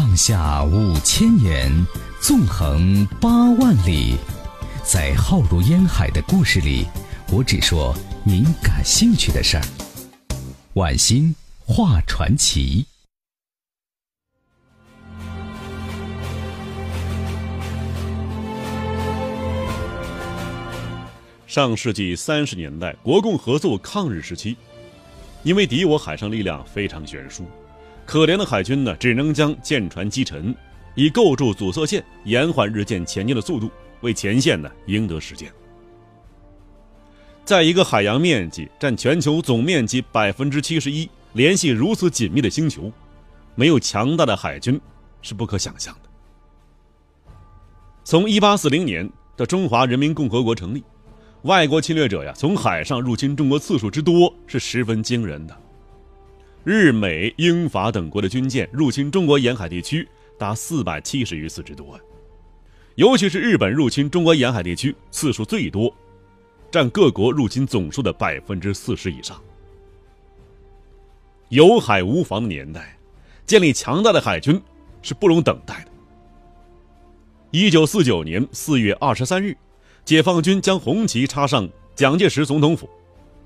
[0.00, 1.70] 上下五千年，
[2.22, 4.16] 纵横八万里，
[4.82, 6.86] 在浩如烟海的故事里，
[7.30, 7.94] 我只说
[8.24, 9.62] 您感兴趣的事儿。
[10.72, 11.34] 晚星
[11.66, 12.86] 画传奇。
[21.46, 24.56] 上世纪三十年代，国共合作抗日时期，
[25.42, 27.44] 因为敌我海上力量非常悬殊，
[28.10, 30.52] 可怜的海军呢，只能将舰船击沉，
[30.96, 33.70] 以构筑阻塞线，延缓日舰前进的速度，
[34.00, 35.48] 为前线呢赢得时间。
[37.44, 42.90] 在一个海洋面积占全球总面积百分之七十一、联系如此紧密的星球，
[43.54, 44.80] 没有强大的海军
[45.22, 47.30] 是不可想象的。
[48.02, 50.82] 从一八四零年的中华人民共和国成立。
[51.42, 55.56] 外国侵略者呀，从海上入侵中国次数之多是十分惊人的。
[56.64, 60.06] 日、美、英、法等国的军舰入侵中国沿海地区
[60.38, 61.98] 达四百七十余次之多，
[62.96, 65.92] 尤其是日本入侵中国沿海地区次数最多，
[66.70, 69.40] 占各国入侵总数的百分之四十以上。
[71.48, 72.96] 有海无防的年代，
[73.46, 74.60] 建立强大的海军
[75.02, 75.90] 是不容等待的。
[77.50, 79.56] 一九四九年四月二十三日。
[80.02, 82.88] 解放军将红旗插上蒋介石总统府，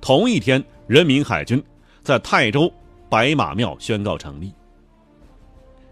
[0.01, 1.63] 同一天，人民海军
[2.03, 2.73] 在泰州
[3.09, 4.53] 白马庙宣告成立。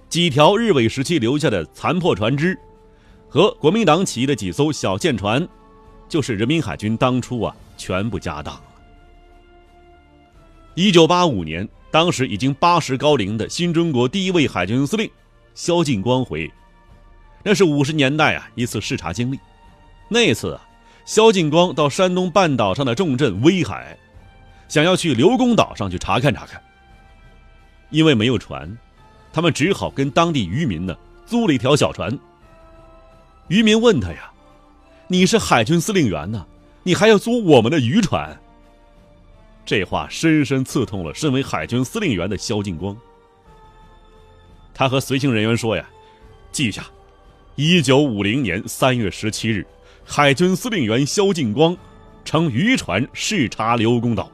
[0.08, 2.58] 几条日伪时期留下的残破船只，
[3.28, 5.48] 和国民党起义的几艘小舰船，
[6.08, 8.62] 就是人民海军当初啊全部家当了。
[10.74, 15.10] 一九八五年，当时已经八十高龄的新中国第一位海军司令
[15.54, 16.50] 萧劲光回，
[17.42, 19.38] 那是五十年代啊一次视察经历。
[20.08, 20.62] 那次啊，
[21.06, 23.96] 萧劲光到山东半岛上的重镇威海，
[24.68, 26.62] 想要去刘公岛上去查看查看。
[27.92, 28.76] 因为没有船，
[29.32, 32.18] 他们只好跟当地渔民呢租了一条小船。
[33.48, 34.32] 渔民问他呀
[35.06, 36.44] ：“你是海军司令员呢，
[36.82, 38.36] 你还要租我们的渔船？”
[39.64, 42.96] 这话深深刺痛了身为海军司令员的萧劲光。
[44.74, 45.88] 他和随行人员说呀
[46.50, 46.84] ：“记下，
[47.54, 49.64] 一九五零年三月十七日。”
[50.04, 51.76] 海军司令员萧劲光
[52.24, 54.28] 乘渔船视察刘公岛。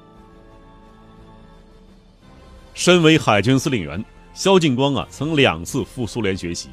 [2.79, 4.03] 身为海军司令员，
[4.35, 6.69] 萧劲光啊，曾两次赴苏联学习，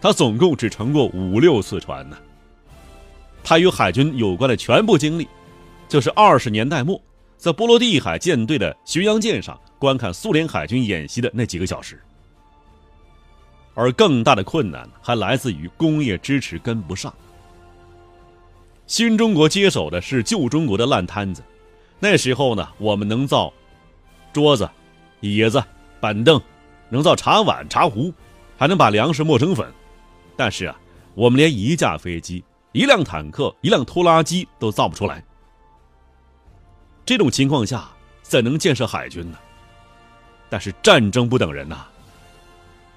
[0.00, 2.16] 他总共只乘过五六次船呢。
[3.44, 5.28] 他与海军有关的全部经历，
[5.86, 6.98] 就是二十年代末
[7.36, 12.02] 在波罗的海舰队的巡洋舰上观看苏联海军演习的那几个小时。
[13.74, 17.12] 而更大的困难还来自于工业支持跟不上。
[18.86, 21.42] 新中国接手的是旧中国的烂摊子，
[22.00, 23.52] 那时候呢，我们能造
[24.32, 24.66] 桌子、
[25.34, 25.62] 椅子、
[26.00, 26.40] 板凳，
[26.88, 28.12] 能造茶碗、茶壶，
[28.56, 29.66] 还能把粮食磨成粉。
[30.36, 30.78] 但是啊，
[31.14, 35.24] 我们连一架飞机、一辆坦克、一辆拖拉机都造不出来。
[37.04, 37.88] 这种情况下，
[38.22, 39.38] 怎能建设海军呢？
[40.48, 41.86] 但是战争不等人呐。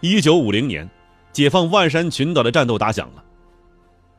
[0.02, 0.90] 一九五零年，
[1.34, 3.24] 解放万山群岛的战斗打响了。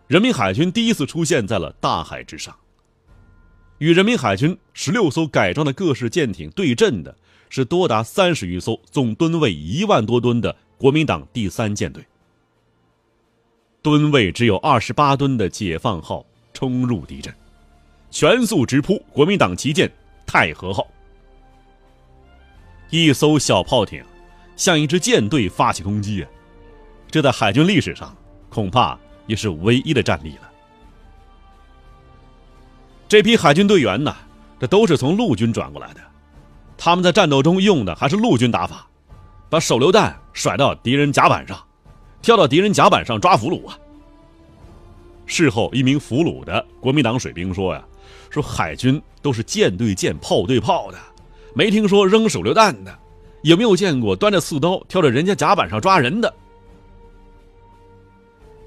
[0.07, 2.55] 人民海军第一次出现在了大海之上。
[3.79, 7.17] 与人民海军十六艘改装的各式舰艇对阵的
[7.51, 12.03] 是多达三十余艘、总吨位一万多吨的国民党第三舰队。
[13.83, 16.25] 吨位只有二十八吨的解放号
[16.55, 17.35] 冲入敌阵，
[18.11, 19.91] 全速直扑国民党旗舰
[20.25, 20.87] 太和号。
[22.89, 24.03] 一艘小炮艇
[24.57, 26.31] 向一支舰队发起攻击啊！
[27.11, 28.17] 这在海军历史上
[28.49, 28.99] 恐怕。
[29.27, 30.51] 也是唯一的战力了。
[33.07, 34.13] 这批海军队员呢，
[34.59, 36.01] 这都是从陆军转过来的，
[36.83, 38.89] 他们在战斗中用的还是陆军打法，
[39.51, 41.63] 把手榴弹甩到敌人甲板上，
[42.23, 43.79] 跳到敌人甲板上抓俘虏啊。
[45.27, 47.85] 事后，一名俘虏的国民党水兵说呀
[48.31, 50.99] ：“说海军都是舰对舰、炮对炮的，
[51.55, 52.99] 没听说扔手榴弹的，
[53.43, 56.35] 也没有见过端着刺刀跳到人家甲板上抓人的？”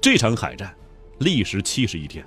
[0.00, 0.72] 这场海战
[1.18, 2.24] 历时七十一天。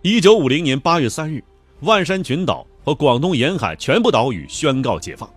[0.00, 1.44] 一九五零年八月三日，
[1.80, 5.28] 万山群岛和广东沿海全部岛屿宣告解放。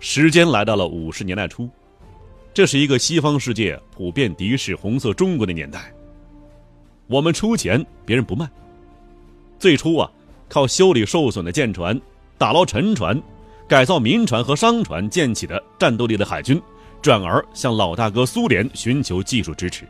[0.00, 1.68] 时间来到了五十年代初，
[2.54, 5.92] 这是一个西方世界普遍敌视红色中国的年代。
[7.06, 8.48] 我们出钱，别人不卖。
[9.58, 10.10] 最初啊，
[10.48, 12.00] 靠修理受损的舰船、
[12.38, 13.20] 打捞沉船、
[13.68, 16.60] 改造民船和商船建起的战斗力的海军。
[17.02, 19.86] 转而向老大哥苏联寻求技术支持。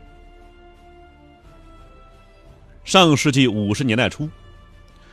[2.85, 4.29] 上世纪五十年代初，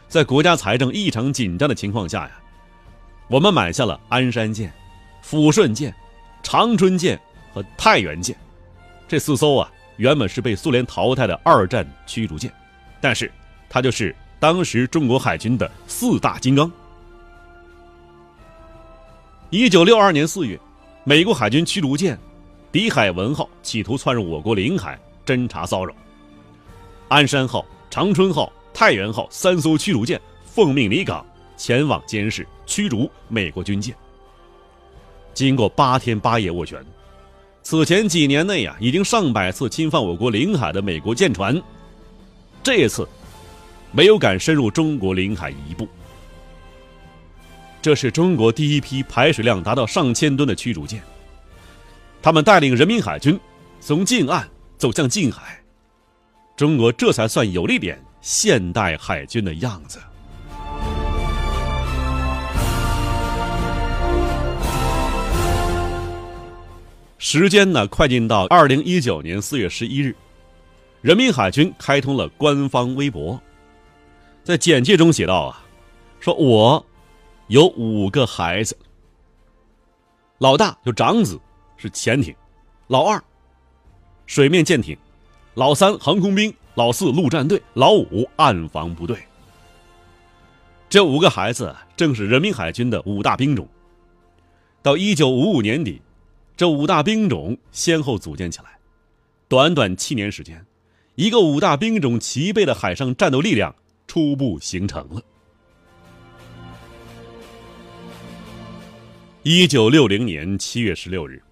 [0.08, 2.30] 在国家财政异常紧张的情况下呀，
[3.28, 4.72] 我们买下了鞍山舰、
[5.22, 5.94] 抚顺舰、
[6.42, 7.20] 长春舰
[7.52, 8.34] 和太原舰，
[9.06, 12.50] 这四艘啊，原本是被苏联淘汰的二战驱逐舰，
[13.02, 13.30] 但是
[13.68, 16.72] 它就是当时中国海军的四大金刚。
[19.50, 20.58] 一九六二年四月，
[21.04, 22.18] 美国海军驱逐舰
[22.72, 25.94] “敌海文号”企图窜入我国领海侦察骚扰，
[27.08, 31.26] 鞍山号、长春号、太原号三艘驱逐舰奉命离港，
[31.56, 33.92] 前往监视驱逐美国军舰。
[35.34, 36.80] 经过八天八夜斡旋，
[37.64, 41.60] 此前几年内啊，已经上百次侵犯我国领海的美国舰船，
[42.62, 43.04] 这次
[43.90, 45.88] 没有敢深入中国领海一步。
[47.82, 51.02] 这是中国第一批排水量达到上千吨的驱逐舰，
[52.22, 53.36] 他们带领人民海军
[53.80, 55.60] 从近岸走向近海，
[56.56, 59.98] 中国这才算有了一点现代海军的样子。
[67.20, 70.14] 时间呢，快进到二零一九年四月十一日，
[71.02, 73.38] 人民海军开通了官方微博，
[74.44, 75.60] 在简介中写道：“啊，
[76.20, 76.84] 说我
[77.48, 78.78] 有五个孩子，
[80.38, 81.38] 老大就长子
[81.76, 82.34] 是潜艇，
[82.86, 83.22] 老二
[84.26, 84.96] 水面舰艇，
[85.54, 89.18] 老三航空兵，老四陆战队，老五暗防部队。
[90.88, 93.66] 这五个孩子正是人民海军的五大兵种。
[94.80, 96.00] 到一九五五年底。”
[96.56, 98.78] 这五大兵种先后组建起来，
[99.48, 100.64] 短短七年时间，
[101.16, 103.74] 一个五大兵种齐备的海上战斗力量
[104.06, 105.20] 初步形成了。
[109.42, 111.42] 一九六零年七月十六日，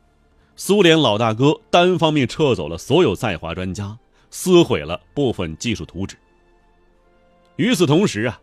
[0.54, 3.98] 苏联老大哥单方面撤走了所有在华专家，
[4.30, 6.16] 撕毁了部分技术图纸。
[7.56, 8.40] 与此同时啊，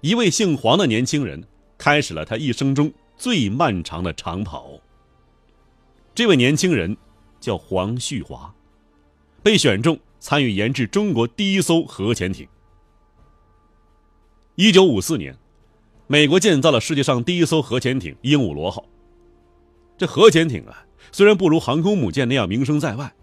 [0.00, 1.42] 一位姓黄的年轻人
[1.76, 4.70] 开始了他一生中最漫长的长跑。
[6.14, 6.96] 这位年轻人
[7.40, 8.52] 叫黄旭华，
[9.42, 12.46] 被选中参与研制中国第一艘核潜艇。
[14.56, 15.36] 一九五四年，
[16.08, 18.84] 美国建造了世界上第一艘核潜艇“鹦鹉螺号”。
[19.96, 23.14] 这核潜艇啊，虽然不如航空母舰那样名声在外，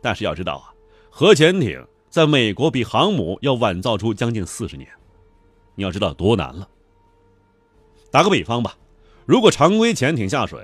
[0.00, 0.70] 但是要知道啊，
[1.18, 4.86] 核潜艇在美国比航母要晚造出将近四十年。
[5.74, 6.68] 你要知道多难了。
[8.10, 8.76] 打个比方吧，
[9.24, 10.60] 如果常规潜艇下水，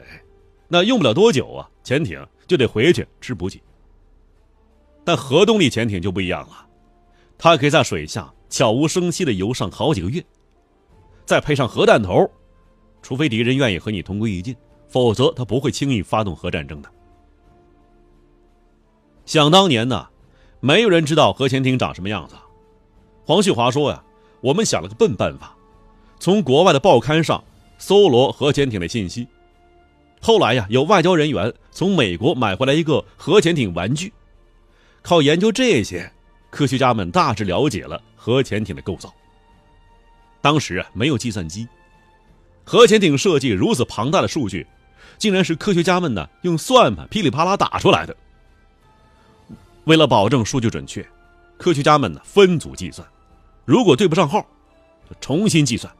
[0.69, 3.63] 那用不了多久啊，潜艇就得回去吃补给。
[5.05, 6.67] 但核动力潜艇就不一样了，
[7.39, 10.23] 它可以在水下悄无声息的游上好几个月，
[11.25, 12.31] 再配上核弹头，
[13.01, 14.55] 除非敌人愿意和你同归于尽，
[14.87, 16.91] 否则他不会轻易发动核战争的。
[19.25, 20.07] 想当年呢，
[20.65, 22.37] 没有人知道核潜艇长什么样子。
[23.25, 24.01] 黄旭华说呀
[24.41, 25.57] ：“我们想了个笨办法，
[26.21, 27.43] 从国外的报刊上
[27.79, 29.27] 搜罗核潜艇的信息。”
[30.23, 34.13] 后来呀，有外交人员从美国买回来一个核潜艇玩具，
[35.03, 36.09] 靠研究这些，
[36.49, 39.13] 科学家们大致了解了核潜艇的构造。
[40.41, 41.67] 当时啊，没有计算机，
[42.63, 44.65] 核潜艇设计如此庞大的数据，
[45.19, 48.17] 竟然是科学家们呢用算盘噼里啪啦打出来的。
[49.85, 51.07] 为了保证数据准确，
[51.59, 53.07] 科学家们呢分组计算，
[53.65, 54.47] 如果对不上号，
[55.09, 55.93] 就重新计算。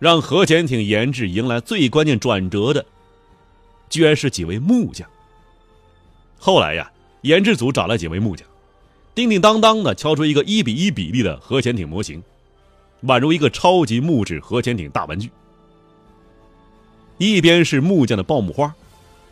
[0.00, 2.84] 让核潜艇研制迎来最关键转折的，
[3.88, 5.08] 居然是几位木匠。
[6.38, 6.90] 后来呀，
[7.22, 8.46] 研制组找来几位木匠，
[9.14, 12.22] 叮叮当当的敲出一个一比一比例的核潜艇模型，
[13.04, 15.30] 宛如一个超级木质核潜艇大玩具。
[17.16, 18.74] 一边是木匠的爆木花，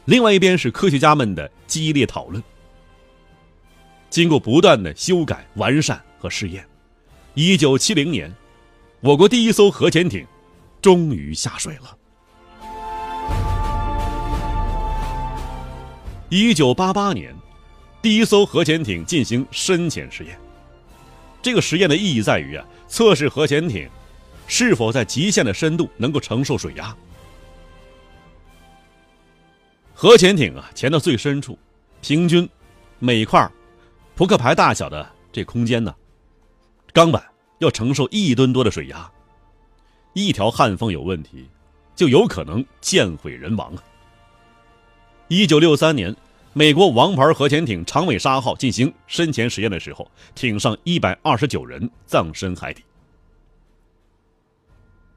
[0.04, 2.42] 另外一边是科学家们的激烈讨论。
[4.10, 6.66] 经过不断的修改、完善和试验，
[7.34, 8.32] 一九七零年，
[9.00, 10.26] 我国第一艘核潜艇。
[10.82, 11.96] 终于下水了。
[16.28, 17.32] 一九八八年，
[18.02, 20.36] 第一艘核潜艇进行深潜实验。
[21.40, 23.88] 这个实验的意义在于啊，测试核潜艇
[24.48, 26.92] 是否在极限的深度能够承受水压。
[30.02, 31.56] 核潜艇啊，潜到最深处，
[32.00, 32.48] 平均
[32.98, 33.48] 每块
[34.16, 35.94] 扑克牌大小的这空间呢，
[36.92, 37.24] 钢板
[37.60, 39.08] 要承受一吨多的水压。
[40.12, 41.48] 一条焊缝有问题，
[41.94, 43.84] 就有可能舰毁人亡啊！
[45.28, 46.12] 一九六三年，
[46.52, 52.82] 美国王牌核潜艇“长尾鲨号”进行深潜实验的时候，艇上一百二十九人葬身海底。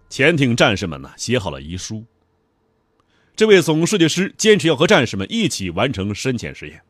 [0.09, 2.05] 潜艇战士们呢，写好了遗书。
[3.35, 6.81] 这位总设计师坚持要和战士们一起完成深潜实验。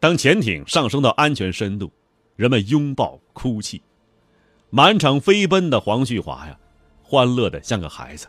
[0.00, 1.92] 当潜艇上升到安全深度，
[2.34, 3.82] 人们拥抱哭泣。
[4.70, 6.58] 满场飞奔的黄旭华呀，
[7.02, 8.26] 欢乐的像个孩子。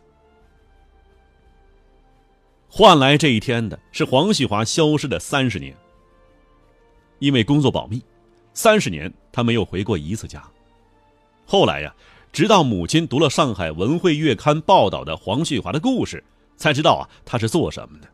[2.68, 5.76] 换来这一天的是黄旭华消失的三十年。
[7.20, 8.04] 因为工作保密，
[8.54, 10.44] 三十年他没有回过一次家。
[11.46, 11.96] 后来呀，
[12.32, 16.24] 直到母亲读了上海文汇月刊报道的黄旭华的故事，
[16.58, 18.08] 才知道啊他是做什么的。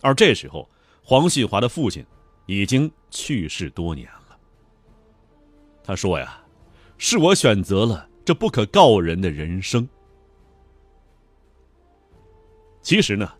[0.00, 0.68] 而这时候，
[1.04, 2.04] 黄旭华的父亲
[2.46, 4.36] 已经去世多年了。
[5.84, 6.42] 他说呀
[6.98, 9.88] ：“是我选择了这不可告人的人生。”
[12.82, 13.32] 其实呢，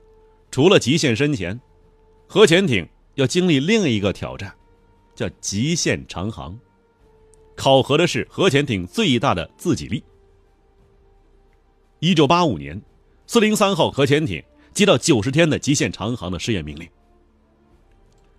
[0.53, 1.61] 除了极限深潜，
[2.29, 4.55] 核潜艇要经历另一个挑战，
[5.17, 6.57] 叫极限长航，
[7.57, 10.05] 考核的是核潜艇最大的自给力。
[11.99, 12.81] 一九八五年，
[13.33, 16.87] 四零三号核潜艇接到九十天的极限长航的试验命令，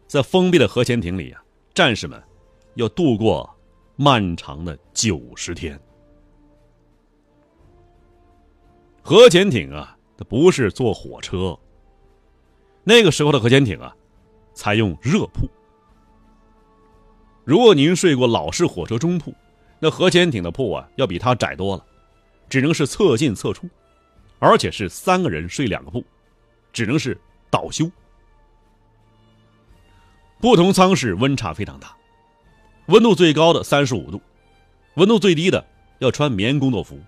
[0.05, 2.21] 在封闭的核潜艇里啊，战士们
[2.75, 3.49] 要度过
[3.95, 5.81] 漫长的九十天。
[9.01, 9.97] 核潜艇啊！
[10.15, 11.57] 它不是坐火车。
[12.83, 13.95] 那个时候的核潜艇啊，
[14.53, 15.49] 采用热铺。
[17.43, 19.33] 如果您睡过老式火车中铺，
[19.79, 21.83] 那核潜艇的铺啊要比它窄多了，
[22.47, 23.67] 只能是侧进侧出，
[24.43, 26.03] 而且是三个人睡两个铺，
[26.73, 27.17] 只能是
[27.49, 27.89] 倒休。
[30.41, 31.95] 不同舱室温差非常大，
[32.87, 34.21] 温度最高的三十五度，
[34.95, 35.65] 温度最低的
[35.99, 36.99] 要穿棉工作服。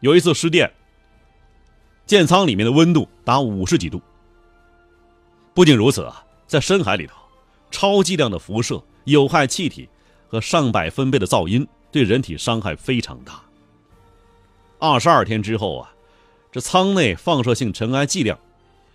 [0.00, 0.72] 有一次失电。
[2.06, 4.00] 舰舱里面的温度达五十几度。
[5.52, 7.16] 不仅如此啊，在深海里头，
[7.70, 9.86] 超剂量的辐射、有害气体
[10.28, 13.42] 和上百分贝的噪音对人体伤害非常大。
[14.78, 15.92] 二十二天之后啊，
[16.52, 18.38] 这舱内放射性尘埃剂量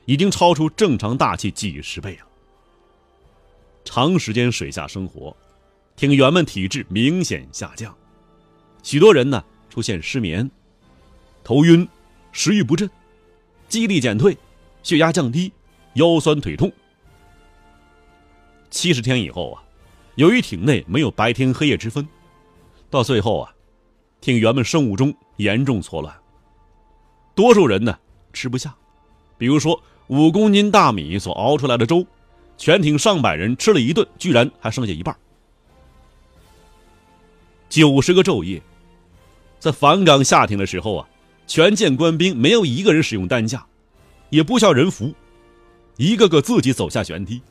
[0.06, 2.28] 已经超出正常大气几十倍了。
[3.84, 5.36] 长时间水下生活，
[5.96, 7.96] 艇员们体质明显下降，
[8.84, 10.50] 许多人呢出现失眠、
[11.44, 11.88] 头晕、
[12.32, 12.90] 食欲不振。
[13.68, 14.38] 记忆力减退，
[14.84, 15.52] 血压降低，
[15.94, 16.72] 腰酸腿痛。
[18.70, 19.64] 七十天以后啊，
[20.16, 22.08] 由于艇内没有白天黑夜之分，
[22.90, 23.54] 到最后啊，
[24.20, 26.21] 艇员们生物钟严重错乱。
[27.36, 27.98] 多数人呢
[28.34, 28.74] 吃不下，
[29.38, 32.06] 比如说五公斤大米所熬出来的粥，
[32.58, 35.16] 全艇上百人吃了一顿，居然还剩下一半。
[37.70, 38.62] 九十个昼夜，
[39.60, 41.08] 在返港下艇的时候啊。
[41.48, 43.66] 全舰官兵没有一个人使用担架，
[44.30, 45.14] 也不需要人扶，
[45.98, 47.42] 一个个自己走下舷梯。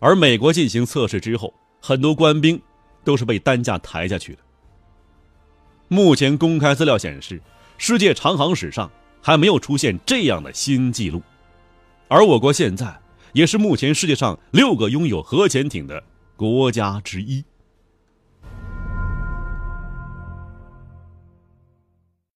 [0.00, 2.60] 而美国进行测试之后，很多官兵
[3.04, 4.38] 都是被担架抬下去的。
[5.86, 7.40] 目前公开资料显示，
[7.78, 11.22] 世界长航史上还没有出现这样的新纪录，
[12.08, 12.98] 而我国现在
[13.32, 16.02] 也是目前世界上六个拥有核潜艇的
[16.36, 17.44] 国家之一。